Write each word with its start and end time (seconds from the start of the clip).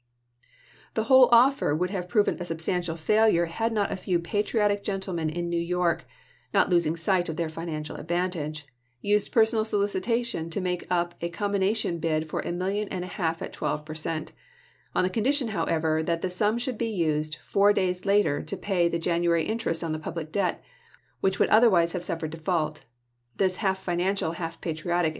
The 0.95 1.03
whole 1.03 1.29
offer 1.31 1.75
would 1.75 1.91
have 1.91 2.09
proven 2.09 2.35
a 2.39 2.45
substantial 2.45 2.95
failure 2.95 3.45
had 3.45 3.71
not 3.71 3.91
a 3.91 3.95
few 3.95 4.17
patriotic 4.17 4.83
gentlemen 4.83 5.29
in 5.29 5.47
New 5.47 5.61
York 5.61 6.07
(not 6.55 6.71
losing 6.71 6.95
sight 6.95 7.29
of 7.29 7.35
their 7.35 7.49
financial 7.49 7.95
advantage) 7.97 8.65
used 8.99 9.31
personal 9.31 9.63
solicitation 9.63 10.49
to 10.49 10.59
make 10.59 10.87
up 10.89 11.13
a 11.21 11.29
combina 11.29 11.75
tion 11.75 11.99
bid 11.99 12.27
for 12.27 12.39
a 12.39 12.51
million 12.51 12.87
and 12.89 13.05
a 13.05 13.13
half 13.19 13.43
at 13.43 13.53
twelve 13.53 13.85
per 13.85 13.93
cent., 13.93 14.31
on 14.95 15.03
the 15.03 15.09
condition, 15.11 15.49
however, 15.49 16.01
that 16.01 16.21
the 16.21 16.31
sum 16.31 16.57
should 16.57 16.79
be 16.79 16.89
used 16.89 17.35
four 17.35 17.71
days 17.71 18.03
later 18.03 18.41
to 18.41 18.57
pay 18.57 18.89
the 18.89 18.97
January 18.97 19.43
interest 19.45 19.83
on 19.83 19.91
the 19.91 19.99
public 19.99 20.31
debt, 20.31 20.63
which 21.19 21.37
would 21.37 21.49
otherwise 21.49 21.91
have 21.91 22.03
suf 22.03 22.17
w^ 22.17 22.21
WMTT 22.21 22.35
EATON 22.37 22.39
\Xtt 22.39 22.41
ELIHU 22.41 22.73
B. 22.73 22.73
AVASIIBUIiNK. 22.73 22.73
THE 22.73 23.37
CONSTITUTIONAL 23.37 23.37
AMENDMENT 23.37 23.37
241 23.37 23.37
fered 23.37 23.37
default. 23.37 23.37
This 23.37 23.55
half 23.57 23.77
financial, 23.83 24.31
half 24.31 24.61
patriotic 24.61 25.09
chap. 25.09 25.09